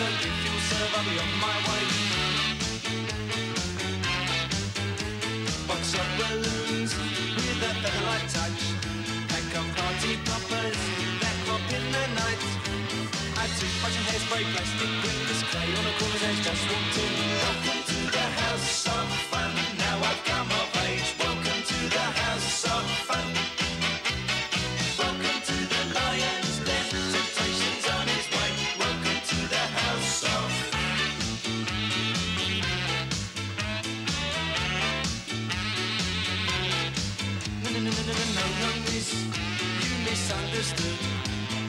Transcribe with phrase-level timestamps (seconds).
[0.00, 1.84] so if you'll serve, I'll be on my way.
[5.68, 6.92] Box of balloons
[7.36, 8.62] with a featherlight touch.
[9.28, 10.80] Pack of party poppers
[11.20, 12.42] that pop in the night.
[13.42, 16.40] I took brush and hairspray, plastic glitters, clay on a corner's edge.
[16.48, 17.12] Just walked in.
[17.44, 19.52] Welcome to the house of fun.
[19.84, 20.49] Now I've come.
[40.60, 40.98] Misunderstood.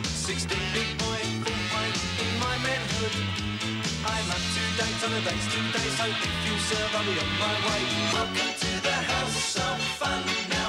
[0.04, 3.16] Sixteen big boy, full fight in my manhood.
[4.04, 7.32] I'm up to date on the dates today, so if you serve, I'll be on
[7.40, 7.82] my way.
[8.16, 10.24] Welcome to the house of fun.
[10.50, 10.61] Now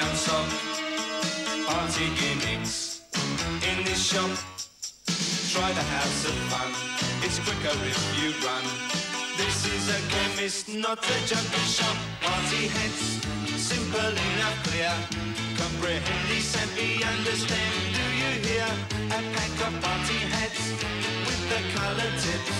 [0.00, 0.46] but we don't stop.
[1.66, 3.02] Party gimmicks
[3.68, 4.30] in this shop.
[5.52, 6.70] Try the house of fun.
[7.22, 8.64] It's quicker if you run.
[9.36, 11.96] This is a chemist, not a junkie shop.
[12.20, 13.24] Party heads,
[13.56, 14.94] simple enough, clear.
[15.56, 17.72] Comprehend this and be understand.
[17.96, 18.68] Do you hear?
[19.10, 20.70] A pack of party hats
[21.26, 22.58] with the colour tips.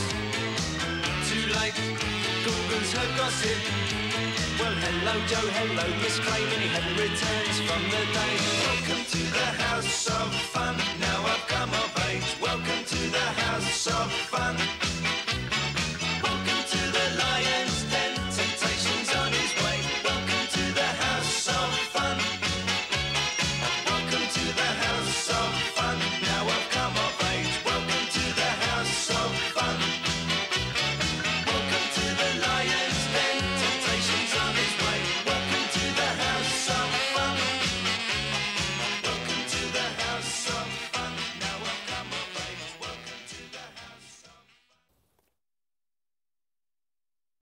[1.28, 1.78] Too late,
[2.44, 4.09] Google's her gossip.
[4.60, 8.34] Well, hello, Joe, hello, Miss Clay, Minnie Hen returns from the day.
[8.68, 9.88] Welcome to the house